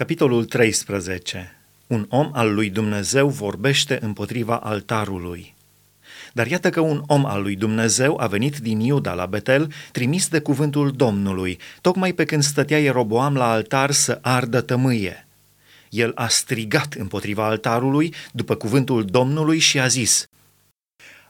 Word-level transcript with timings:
Capitolul 0.00 0.44
13. 0.44 1.56
Un 1.86 2.06
om 2.08 2.30
al 2.32 2.54
lui 2.54 2.70
Dumnezeu 2.70 3.28
vorbește 3.28 3.98
împotriva 4.02 4.56
altarului. 4.56 5.54
Dar 6.32 6.46
iată 6.46 6.70
că 6.70 6.80
un 6.80 7.02
om 7.06 7.24
al 7.24 7.42
lui 7.42 7.56
Dumnezeu 7.56 8.20
a 8.20 8.26
venit 8.26 8.58
din 8.58 8.80
Iuda 8.80 9.12
la 9.12 9.26
Betel, 9.26 9.72
trimis 9.92 10.28
de 10.28 10.40
cuvântul 10.40 10.90
Domnului, 10.90 11.58
tocmai 11.80 12.12
pe 12.12 12.24
când 12.24 12.42
stătea 12.42 12.78
Ieroboam 12.78 13.34
la 13.34 13.50
altar 13.50 13.90
să 13.90 14.18
ardă 14.22 14.60
tămâie. 14.60 15.26
El 15.90 16.12
a 16.14 16.28
strigat 16.28 16.94
împotriva 16.94 17.46
altarului 17.46 18.14
după 18.32 18.54
cuvântul 18.54 19.04
Domnului 19.04 19.58
și 19.58 19.80
a 19.80 19.86
zis, 19.86 20.26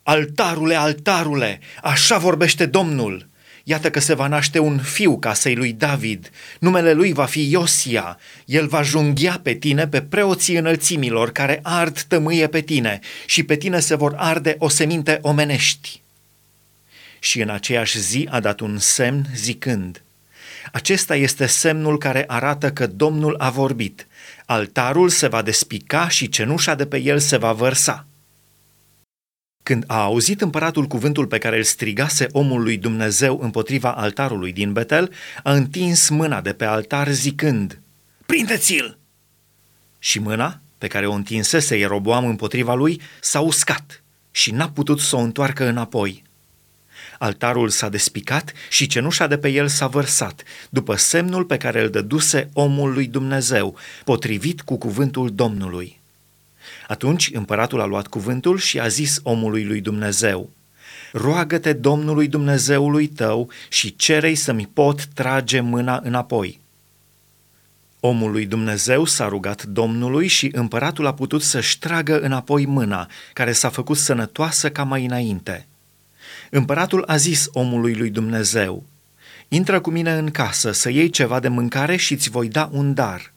Altarule, 0.03 0.75
altarule, 0.75 1.61
așa 1.83 2.19
vorbește 2.19 2.67
Domnul! 2.67 3.30
Iată 3.71 3.91
că 3.91 4.01
se 4.01 4.15
va 4.15 4.27
naște 4.27 4.59
un 4.59 4.79
fiu 4.79 5.19
casei 5.19 5.55
lui 5.55 5.73
David. 5.73 6.31
Numele 6.59 6.93
lui 6.93 7.13
va 7.13 7.25
fi 7.25 7.51
Iosia. 7.51 8.19
El 8.45 8.67
va 8.67 8.83
junghia 8.83 9.41
pe 9.43 9.55
tine 9.55 9.89
pe 9.89 10.03
preoții 10.03 10.57
înălțimilor 10.57 11.33
care 11.33 11.61
ard 11.63 12.01
tămâie 12.01 12.47
pe 12.47 12.61
tine 12.61 13.01
și 13.27 13.43
pe 13.43 13.57
tine 13.57 13.81
se 13.81 13.95
vor 13.95 14.15
arde 14.17 14.55
oseminte 14.59 15.19
omenești. 15.23 16.01
Și 17.19 17.41
în 17.41 17.49
aceeași 17.49 18.01
zi 18.01 18.29
a 18.31 18.41
dat 18.41 18.61
un 18.61 18.79
semn 18.79 19.27
zicând, 19.35 20.03
acesta 20.73 21.17
este 21.17 21.47
semnul 21.47 21.99
care 21.99 22.25
arată 22.27 22.73
că 22.73 22.87
Domnul 22.87 23.35
a 23.39 23.51
vorbit. 23.51 24.07
Altarul 24.47 25.09
se 25.09 25.27
va 25.27 25.43
despica 25.43 26.09
și 26.09 26.29
cenușa 26.29 26.75
de 26.75 26.87
pe 26.87 26.99
el 26.99 27.19
se 27.19 27.37
va 27.37 27.53
vărsa. 27.53 28.07
Când 29.71 29.85
a 29.87 30.03
auzit 30.03 30.41
împăratul 30.41 30.87
cuvântul 30.87 31.27
pe 31.27 31.39
care 31.39 31.57
îl 31.57 31.63
strigase 31.63 32.27
omul 32.33 32.63
lui 32.63 32.77
Dumnezeu 32.77 33.39
împotriva 33.43 33.93
altarului 33.93 34.53
din 34.53 34.73
Betel, 34.73 35.13
a 35.43 35.53
întins 35.53 36.09
mâna 36.09 36.41
de 36.41 36.53
pe 36.53 36.65
altar 36.65 37.09
zicând, 37.09 37.81
Prindeți-l! 38.27 38.99
Și 39.99 40.19
mâna, 40.19 40.61
pe 40.79 40.87
care 40.87 41.07
o 41.07 41.13
întinsese 41.13 41.77
Ieroboam 41.77 42.27
împotriva 42.27 42.75
lui, 42.75 43.01
s-a 43.21 43.41
uscat 43.41 44.03
și 44.31 44.51
n-a 44.51 44.71
putut 44.71 45.01
să 45.01 45.17
o 45.17 45.19
întoarcă 45.19 45.67
înapoi. 45.67 46.23
Altarul 47.19 47.69
s-a 47.69 47.89
despicat 47.89 48.53
și 48.71 48.87
cenușa 48.87 49.27
de 49.27 49.39
pe 49.39 49.49
el 49.49 49.69
s-a 49.69 49.87
vărsat, 49.87 50.43
după 50.71 50.95
semnul 50.95 51.45
pe 51.45 51.57
care 51.57 51.83
îl 51.83 51.91
dăduse 51.91 52.49
omul 52.53 52.93
lui 52.93 53.07
Dumnezeu, 53.07 53.77
potrivit 54.05 54.61
cu 54.61 54.79
cuvântul 54.79 55.35
Domnului. 55.35 56.00
Atunci 56.89 57.31
împăratul 57.33 57.81
a 57.81 57.85
luat 57.85 58.07
cuvântul 58.07 58.59
și 58.59 58.81
a 58.81 58.89
zis 58.89 59.21
omului 59.23 59.65
lui 59.65 59.81
Dumnezeu, 59.81 60.51
Roagă-te 61.13 61.73
Domnului 61.73 62.29
Dumnezeului 62.29 63.07
tău 63.07 63.51
și 63.69 63.97
cerei 63.97 64.35
să-mi 64.35 64.71
pot 64.73 65.05
trage 65.05 65.61
mâna 65.61 66.01
înapoi. 66.03 66.61
Omul 68.01 68.31
lui 68.31 68.47
Dumnezeu 68.47 69.05
s-a 69.05 69.29
rugat 69.29 69.63
Domnului 69.63 70.27
și 70.27 70.51
împăratul 70.53 71.07
a 71.07 71.15
putut 71.15 71.43
să-și 71.43 71.79
tragă 71.79 72.21
înapoi 72.21 72.67
mâna, 72.67 73.09
care 73.33 73.53
s-a 73.53 73.69
făcut 73.69 73.97
sănătoasă 73.97 74.71
ca 74.71 74.85
mai 74.85 75.05
înainte. 75.05 75.67
Împăratul 76.51 77.05
a 77.07 77.17
zis 77.17 77.49
omului 77.53 77.95
lui 77.95 78.11
Dumnezeu, 78.11 78.85
Intră 79.49 79.81
cu 79.81 79.91
mine 79.91 80.13
în 80.13 80.31
casă 80.31 80.73
să 80.73 80.91
iei 80.91 81.11
ceva 81.11 81.41
de 81.41 81.49
mâncare 81.49 81.97
și 81.97 82.13
îți 82.13 82.31
voi 82.31 82.49
da 82.49 82.69
un 82.73 82.95
dar. 82.95 83.33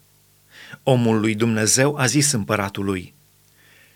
Omul 0.83 1.19
lui 1.19 1.35
Dumnezeu 1.35 1.95
a 1.95 2.05
zis 2.05 2.31
împăratului, 2.31 3.13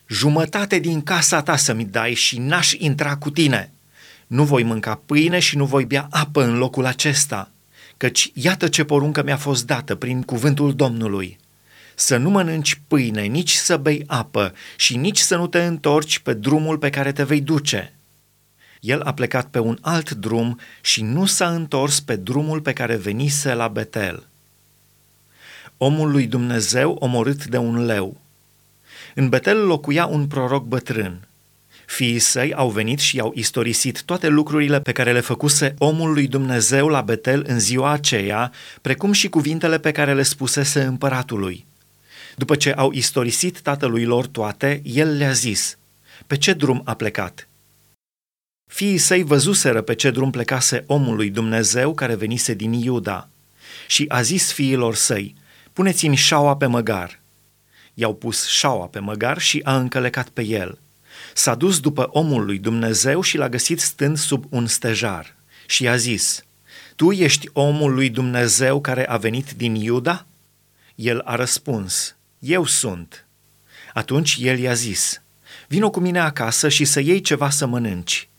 jumătate 0.08 0.80
din 0.80 1.02
casa 1.02 1.42
ta 1.42 1.56
să-mi 1.56 1.86
dai 1.86 2.14
și 2.14 2.39
n-aș 2.39 2.72
intra 2.72 3.17
cu 3.17 3.30
tine. 3.30 3.72
Nu 4.28 4.44
voi 4.44 4.64
mânca 4.64 5.02
pâine 5.06 5.39
și 5.39 5.58
nu 5.58 5.66
voi 5.66 5.86
bea 5.86 6.08
apă 6.09 6.44
în 6.44 6.58
locul 6.58 6.86
acesta, 6.86 7.52
căci 7.97 8.31
iată 8.34 8.67
ce 8.67 8.84
poruncă 8.84 9.23
mi-a 9.23 9.38
fost 9.38 9.66
dată 9.66 9.95
prin 9.95 10.22
cuvântul 10.22 10.75
Domnului. 10.75 11.38
Să 11.95 12.17
nu 12.17 12.30
mănânci 12.30 12.81
pâine, 12.88 13.22
nici 13.22 13.52
să 13.52 13.78
bei 13.78 14.03
apă 14.08 14.53
și 14.75 14.97
nici 14.97 15.19
să 15.19 15.36
nu 15.36 15.47
te 15.47 15.64
întorci 15.64 16.19
pe 16.19 16.34
drumul 16.34 16.78
pe 16.78 16.89
care 16.89 17.12
te 17.12 17.23
vei 17.23 17.41
duce. 17.41 17.91
El 18.79 19.02
a 19.02 19.13
plecat 19.13 19.47
pe 19.47 19.59
un 19.59 19.78
alt 19.81 20.12
drum 20.12 20.59
și 20.81 21.03
nu 21.03 21.25
s-a 21.25 21.50
întors 21.50 22.00
pe 22.00 22.16
drumul 22.16 22.62
pe 22.62 22.73
care 22.73 22.96
venise 22.96 23.53
la 23.53 23.68
Betel. 23.68 24.28
Omul 25.78 26.12
lui 26.12 26.28
Dumnezeu 26.28 26.92
omorât 27.00 27.46
de 27.46 27.58
un 27.58 27.86
leu– 27.86 28.16
în 29.20 29.30
Betel 29.30 29.66
locuia 29.66 30.06
un 30.06 30.28
proroc 30.28 30.66
bătrân. 30.66 31.28
Fiii 31.86 32.20
săi 32.20 32.54
au 32.54 32.70
venit 32.70 33.00
și 33.00 33.16
i-au 33.16 33.32
istorisit 33.36 34.04
toate 34.04 34.28
lucrurile 34.28 34.82
pe 34.82 34.92
care 34.92 35.14
le 35.14 35.20
făcuse 35.20 35.74
omul 35.78 36.14
lui 36.14 36.28
Dumnezeu 36.28 36.88
la 36.88 37.02
Betel 37.02 37.44
în 37.48 37.60
ziua 37.60 37.92
aceea, 37.92 38.52
precum 38.82 39.12
și 39.12 39.30
cuvintele 39.30 39.80
pe 39.80 39.92
care 39.92 40.14
le 40.14 40.24
spusese 40.24 40.82
împăratului. 40.82 41.66
După 42.36 42.56
ce 42.56 42.72
au 42.72 42.92
istorisit 42.92 43.62
tatălui 43.62 44.06
lor 44.06 44.28
toate, 44.28 44.82
el 44.84 45.18
le-a 45.18 45.32
zis, 45.32 45.78
pe 46.28 46.38
ce 46.38 46.54
drum 46.54 46.82
a 46.86 46.94
plecat? 46.94 47.48
Fiii 48.72 48.98
săi 48.98 49.24
văzuseră 49.24 49.82
pe 49.82 49.96
ce 49.96 50.12
drum 50.12 50.32
plecase 50.32 50.84
omul 50.88 51.16
lui 51.16 51.30
Dumnezeu 51.30 51.94
care 51.94 52.16
venise 52.16 52.54
din 52.54 52.74
Iuda 52.74 53.30
și 53.88 54.06
a 54.08 54.22
zis 54.22 54.52
fiilor 54.52 54.96
săi, 54.96 55.36
puneți-mi 55.78 56.16
șaua 56.16 56.56
pe 56.56 56.66
măgar– 56.66 57.20
i-au 58.00 58.16
pus 58.16 58.48
șaua 58.48 58.88
pe 58.88 59.00
măgar 59.00 59.38
și 59.38 59.62
a 59.64 59.78
încălecat 59.78 60.30
pe 60.30 60.42
el. 60.42 60.80
S-a 61.34 61.56
dus 61.56 61.80
după 61.80 62.08
omul 62.12 62.46
lui 62.46 62.58
Dumnezeu 62.58 63.22
și 63.22 63.38
l-a 63.38 63.50
găsit 63.50 63.80
stând 63.80 64.18
sub 64.18 64.46
un 64.50 64.68
stejar 64.68 65.36
și 65.66 65.84
i-a 65.84 65.96
zis, 65.96 66.44
Tu 66.96 67.12
ești 67.12 67.50
omul 67.54 67.94
lui 67.94 68.10
Dumnezeu 68.10 68.82
care 68.82 69.08
a 69.08 69.18
venit 69.18 69.52
din 69.52 69.76
Iuda? 69.76 70.26
El 70.96 71.20
a 71.20 71.36
răspuns, 71.36 72.16
Eu 72.40 72.66
sunt. 72.66 73.26
Atunci 73.94 74.38
el 74.40 74.59
i-a 74.59 74.74
zis, 74.74 75.22
Vino 75.68 75.90
cu 75.90 76.00
mine 76.00 76.20
acasă 76.20 76.70
și 76.70 76.86
să 76.86 77.00
iei 77.00 77.22
ceva 77.22 77.50
să 77.50 77.66
mănânci. 77.66 78.30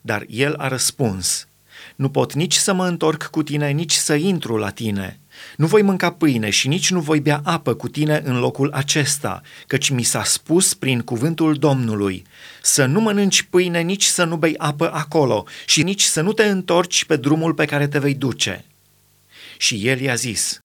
Dar 0.00 0.24
el 0.28 0.54
a 0.54 0.68
răspuns, 0.68 1.48
Nu 1.96 2.08
pot 2.08 2.32
nici 2.32 2.54
să 2.54 2.72
mă 2.72 2.86
întorc 2.86 3.22
cu 3.22 3.42
tine, 3.42 3.70
nici 3.70 3.94
să 3.94 4.14
intru 4.14 4.56
la 4.56 4.70
tine, 4.70 5.18
nu 5.56 5.66
voi 5.66 5.82
mânca 5.82 6.12
pâine 6.12 6.50
și 6.50 6.68
nici 6.68 6.90
nu 6.90 7.00
voi 7.00 7.20
bea 7.20 7.40
apă 7.44 7.74
cu 7.74 7.88
tine 7.88 8.22
în 8.24 8.38
locul 8.38 8.70
acesta, 8.72 9.42
căci 9.66 9.88
mi 9.88 10.02
s-a 10.02 10.24
spus 10.24 10.74
prin 10.74 11.00
cuvântul 11.00 11.54
Domnului, 11.54 12.24
să 12.62 12.84
nu 12.84 13.00
mănânci 13.00 13.42
pâine, 13.42 13.80
nici 13.80 14.04
să 14.04 14.24
nu 14.24 14.36
bei 14.36 14.54
apă 14.56 14.92
acolo 14.92 15.46
și 15.66 15.82
nici 15.82 16.02
să 16.02 16.20
nu 16.20 16.32
te 16.32 16.44
întorci 16.44 17.04
pe 17.04 17.16
drumul 17.16 17.54
pe 17.54 17.64
care 17.64 17.88
te 17.88 17.98
vei 17.98 18.14
duce. 18.14 18.64
Și 19.58 19.88
el 19.88 20.00
i-a 20.00 20.14
zis, 20.14 20.58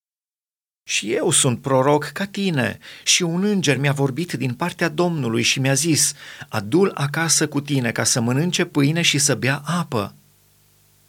și 0.84 1.14
eu 1.14 1.32
sunt 1.32 1.62
proroc 1.62 2.04
ca 2.04 2.26
tine 2.26 2.80
și 3.04 3.24
un 3.24 3.44
înger 3.44 3.78
mi-a 3.78 3.92
vorbit 3.92 4.34
din 4.34 4.54
partea 4.54 4.90
Domnului 4.90 5.42
și 5.42 5.60
mi-a 5.60 5.74
zis, 5.74 6.14
adul 6.50 6.92
acasă 6.94 7.48
cu 7.48 7.62
tine 7.62 7.92
ca 7.92 8.04
să 8.04 8.22
mănânce 8.22 8.66
pâine 8.66 9.02
și 9.02 9.18
să 9.18 9.36
bea 9.36 9.62
apă. 9.66 10.16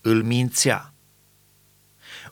Îl 0.00 0.22
mințea. 0.22 0.91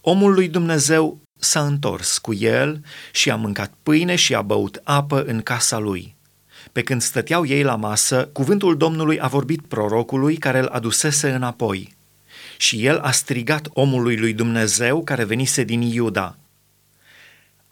Omul 0.01 0.33
lui 0.33 0.49
Dumnezeu 0.49 1.21
s-a 1.39 1.65
întors 1.65 2.19
cu 2.19 2.35
el 2.35 2.85
și 3.13 3.31
a 3.31 3.37
mâncat 3.37 3.73
pâine 3.83 4.17
și 4.17 4.35
a 4.35 4.43
băut 4.43 4.81
apă 4.85 5.23
în 5.23 5.41
casa 5.41 5.79
lui. 5.79 6.15
Pe 6.73 6.83
când 6.83 7.03
stăteau 7.03 7.47
ei 7.47 7.63
la 7.63 7.77
masă, 7.77 8.29
cuvântul 8.33 8.77
Domnului 8.77 9.21
a 9.21 9.27
vorbit 9.27 9.61
prorocului 9.61 10.37
care 10.37 10.59
îl 10.59 10.67
adusese 10.67 11.31
înapoi. 11.31 11.97
Și 12.57 12.87
el 12.87 12.99
a 12.99 13.11
strigat 13.11 13.69
omului 13.73 14.17
lui 14.17 14.33
Dumnezeu 14.33 15.03
care 15.05 15.25
venise 15.25 15.65
din 15.65 15.81
Iuda– 15.81 16.35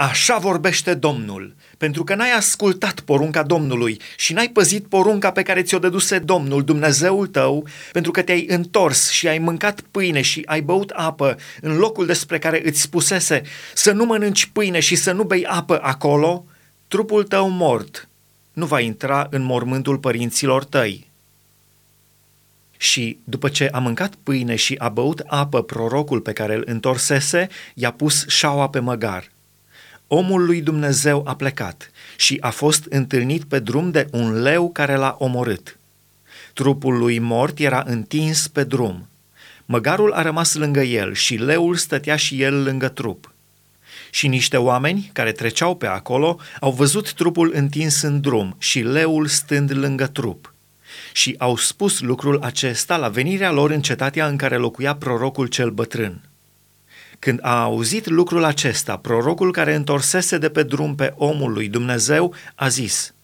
Așa 0.00 0.38
vorbește 0.38 0.94
Domnul, 0.94 1.54
pentru 1.78 2.04
că 2.04 2.14
n-ai 2.14 2.32
ascultat 2.32 3.00
porunca 3.00 3.42
Domnului 3.42 4.00
și 4.16 4.32
n-ai 4.32 4.48
păzit 4.48 4.86
porunca 4.86 5.31
pe 5.31 5.42
care 5.42 5.62
ți-o 5.62 5.78
dăduse 5.78 6.19
Domnul, 6.19 6.64
Dumnezeul 6.64 7.26
tău, 7.26 7.66
pentru 7.92 8.10
că 8.10 8.22
te-ai 8.22 8.47
întors 8.48 9.10
și 9.10 9.28
ai 9.28 9.38
mâncat 9.38 9.81
pâine 9.81 10.20
și 10.20 10.42
ai 10.47 10.60
băut 10.60 10.91
apă 10.91 11.36
în 11.60 11.76
locul 11.76 12.06
despre 12.06 12.38
care 12.38 12.62
îți 12.64 12.81
spusese 12.81 13.42
să 13.75 13.92
nu 13.92 14.04
mănânci 14.04 14.47
pâine 14.47 14.81
și 14.81 14.94
să 14.94 15.12
nu 15.12 15.25
bei 15.25 15.44
apă 15.47 15.78
acolo, 15.83 16.44
trupul 16.89 17.24
tău 17.24 17.48
mort 17.48 18.09
nu 18.53 18.66
va 18.66 18.80
intra 18.80 19.27
în 19.30 19.42
mormântul 19.42 19.98
părinților 19.98 20.65
tăi. 20.65 21.06
Și 22.77 23.18
după 23.24 23.48
ce 23.48 23.68
a 23.72 23.78
mâncat 23.78 24.15
pâine 24.22 24.54
și 24.54 24.74
a 24.78 24.89
băut 24.89 25.22
apă 25.27 25.62
prorocul 25.62 26.21
pe 26.21 26.33
care 26.33 26.54
îl 26.54 26.62
întorsese, 26.66 27.48
i-a 27.74 27.92
pus 27.92 28.27
șaua 28.28 28.68
pe 28.68 28.78
măgar– 28.78 29.30
omul 30.09 30.45
lui 30.45 30.60
Dumnezeu 30.60 31.22
a 31.27 31.34
plecat 31.34 31.91
și 32.16 32.37
a 32.41 32.51
fost 32.51 32.87
întâlnit 32.89 33.45
pe 33.45 33.59
drum 33.59 33.91
de 33.91 34.09
un 34.13 34.43
leu 34.43 34.71
care 34.71 34.95
l-a 34.95 35.16
omorât. 35.19 35.78
Trupul 36.53 36.99
lui 36.99 37.19
mort 37.19 37.59
era 37.59 37.83
întins 37.87 38.49
pe 38.49 38.65
drum. 38.65 39.09
Măgarul 39.65 40.13
a 40.13 40.22
rămas 40.22 40.55
lângă 40.55 40.81
el 40.81 41.15
și 41.15 41.34
leul 41.34 41.75
stătea 41.75 42.16
și 42.16 42.43
el 42.43 42.63
lângă 42.63 42.89
trup. 42.89 43.33
Și 44.10 44.28
niște 44.28 44.57
oameni 44.57 45.10
care 45.13 45.33
treceau 45.33 45.77
pe 45.77 45.87
acolo 45.87 46.39
au 46.61 46.71
văzut 46.72 47.13
trupul 47.13 47.51
întins 47.54 48.03
în 48.03 48.21
drum 48.21 48.57
și 48.59 48.81
leul 48.81 49.27
stând 49.27 49.77
lângă 49.77 50.07
trup. 50.07 50.54
Și 51.13 51.34
au 51.39 51.57
spus 51.57 52.01
lucrul 52.01 52.41
acesta 52.43 52.97
la 52.97 53.09
venirea 53.09 53.51
lor 53.51 53.71
în 53.71 53.81
cetatea 53.81 54.27
în 54.27 54.37
care 54.37 54.57
locuia 54.57 54.95
prorocul 54.95 55.47
cel 55.47 55.71
bătrân. 55.71 56.28
Când 57.18 57.38
a 57.42 57.62
auzit 57.62 58.06
lucrul 58.06 58.44
acesta, 58.44 58.97
prorocul 58.97 59.53
care 59.53 59.74
întorsese 59.74 60.38
de 60.38 60.48
pe 60.48 60.62
drum 60.62 60.94
pe 60.94 61.12
omul 61.16 61.53
lui 61.53 61.68
Dumnezeu 61.68 62.34
a 62.54 62.68
zis, 62.68 63.15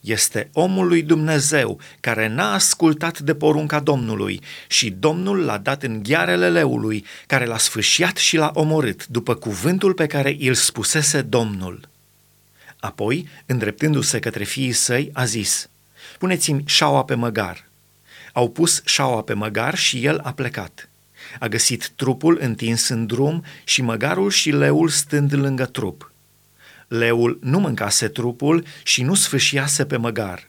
Este 0.00 0.50
omul 0.52 0.86
lui 0.86 1.02
Dumnezeu 1.02 1.80
care 2.00 2.28
n-a 2.28 2.52
ascultat 2.52 3.18
de 3.18 3.34
porunca 3.34 3.80
Domnului 3.80 4.40
și 4.68 4.90
Domnul 4.90 5.44
l-a 5.44 5.58
dat 5.58 5.82
în 5.82 6.02
ghearele 6.02 6.50
leului, 6.50 7.04
care 7.26 7.44
l-a 7.44 7.58
sfâșiat 7.58 8.16
și 8.16 8.36
l-a 8.36 8.50
omorât, 8.54 9.06
după 9.06 9.34
cuvântul 9.34 9.94
pe 9.94 10.06
care 10.06 10.36
îl 10.40 10.54
spusese 10.54 11.22
Domnul. 11.22 11.88
Apoi, 12.80 13.28
îndreptându-se 13.46 14.18
către 14.18 14.44
fiii 14.44 14.72
săi, 14.72 15.10
a 15.12 15.24
zis, 15.24 15.68
Puneți-mi 16.18 16.62
șaua 16.66 17.04
pe 17.04 17.14
măgar. 17.14 17.68
Au 18.32 18.50
pus 18.50 18.82
șaua 18.84 19.22
pe 19.22 19.32
măgar 19.32 19.74
și 19.74 20.04
el 20.04 20.18
a 20.18 20.32
plecat. 20.32 20.88
A 21.40 21.48
găsit 21.48 21.88
trupul 21.88 22.38
întins 22.40 22.88
în 22.88 23.06
drum 23.06 23.44
și 23.64 23.82
măgarul 23.82 24.30
și 24.30 24.50
leul 24.50 24.88
stând 24.88 25.34
lângă 25.34 25.64
trup. 25.64 26.12
Leul 26.88 27.38
nu 27.42 27.58
mâncase 27.58 28.08
trupul 28.08 28.64
și 28.82 29.02
nu 29.02 29.14
sfâșiase 29.14 29.86
pe 29.86 29.96
măgar. 29.96 30.48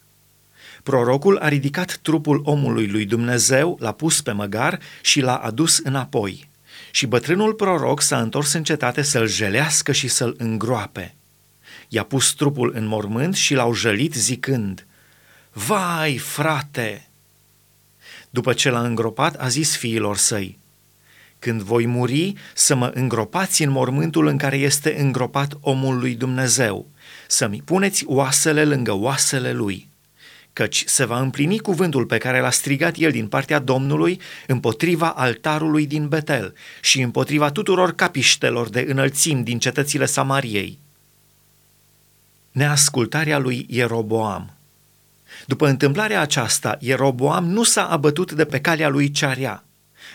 Prorocul 0.84 1.38
a 1.38 1.48
ridicat 1.48 2.00
trupul 2.02 2.42
omului 2.44 2.88
lui 2.88 3.06
Dumnezeu, 3.06 3.78
l-a 3.80 3.92
pus 3.92 4.22
pe 4.22 4.32
măgar 4.32 4.80
și 5.02 5.22
l-a 5.22 5.36
adus 5.36 5.78
înapoi. 5.78 6.50
Și 6.92 7.06
bătrânul 7.06 7.54
proroc 7.54 8.02
s-a 8.02 8.22
întors 8.22 8.54
în 8.54 8.64
cetate 8.64 9.02
să-l 9.02 9.28
jelească 9.28 9.92
și 9.92 10.08
să-l 10.08 10.36
îngroape. 10.38 11.16
I-a 11.88 12.04
pus 12.04 12.34
trupul 12.34 12.72
în 12.76 12.86
mormânt 12.86 13.36
și 13.36 13.54
l-au 13.54 13.74
jălit 13.74 14.14
zicând, 14.14 14.86
Vai, 15.54 16.18
frate! 16.18 17.08
După 18.30 18.54
ce 18.54 18.70
l-a 18.70 18.82
îngropat, 18.82 19.36
a 19.36 19.48
zis 19.48 19.76
fiilor 19.76 20.18
săi, 20.18 20.58
când 21.40 21.62
voi 21.62 21.86
muri, 21.86 22.34
să 22.54 22.76
mă 22.76 22.92
îngropați 22.94 23.64
în 23.64 23.70
mormântul 23.70 24.28
în 24.28 24.38
care 24.38 24.58
este 24.58 24.96
îngropat 25.00 25.54
omul 25.62 26.00
lui 26.00 26.16
Dumnezeu, 26.16 26.90
să-mi 27.28 27.62
puneți 27.66 28.04
oasele 28.06 28.64
lângă 28.64 28.94
oasele 28.94 29.52
lui, 29.52 29.90
căci 30.54 30.84
se 30.86 31.06
va 31.06 31.20
împlini 31.20 31.60
cuvântul 31.60 32.06
pe 32.06 32.18
care 32.18 32.40
l-a 32.40 32.50
strigat 32.50 32.96
el 32.98 33.12
din 33.12 33.28
partea 33.28 33.60
Domnului 33.60 34.22
împotriva 34.48 35.10
altarului 35.10 35.88
din 35.88 36.08
Betel 36.08 36.54
și 36.82 37.02
împotriva 37.02 37.52
tuturor 37.52 37.96
capiștelor 37.96 38.70
de 38.70 38.86
înălțimi 38.88 39.44
din 39.44 39.60
cetățile 39.60 40.06
Samariei. 40.06 40.80
Neascultarea 42.52 43.38
lui 43.38 43.66
Ieroboam. 43.70 44.52
După 45.46 45.68
întâmplarea 45.68 46.22
aceasta, 46.22 46.78
Ieroboam 46.80 47.46
nu 47.46 47.64
s-a 47.64 47.86
abătut 47.90 48.32
de 48.32 48.46
pe 48.46 48.62
calea 48.62 48.90
lui 48.90 49.12
Cearea, 49.12 49.64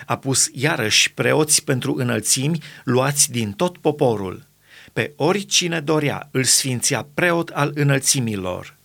a 0.06 0.16
pus 0.16 0.50
iarăși 0.52 1.12
preoți 1.12 1.64
pentru 1.64 1.94
înălțimi 1.98 2.62
luați 2.84 3.30
din 3.30 3.52
tot 3.52 3.78
poporul. 3.78 4.46
Pe 4.92 5.12
oricine 5.16 5.80
dorea 5.80 6.28
îl 6.30 6.44
sfințea 6.44 7.06
preot 7.14 7.48
al 7.48 7.70
înălțimilor. 7.74 8.76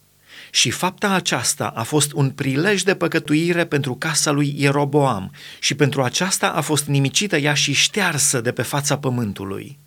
Și 0.52 0.70
fapta 0.70 1.10
aceasta 1.14 1.68
a 1.76 1.84
fost 1.84 2.12
un 2.12 2.30
prilej 2.30 2.82
de 2.82 2.96
păcătuire 2.96 3.66
pentru 3.66 3.96
casa 3.96 4.32
lui 4.32 4.54
Ieroboam 4.58 5.32
și 5.60 5.76
pentru 5.76 6.04
aceasta 6.04 6.50
a 6.50 6.62
fost 6.62 6.86
nimicită 6.86 7.38
ea 7.38 7.54
și 7.54 7.74
ștearsă 7.74 8.42
de 8.42 8.52
pe 8.52 8.62
fața 8.62 8.98
pământului. 8.98 9.78